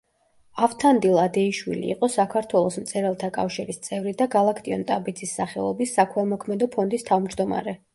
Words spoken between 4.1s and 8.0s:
და გალაქტიონ ტაბიძის სახელობის საქველმოქმედო ფონდის თავმჯდომარე.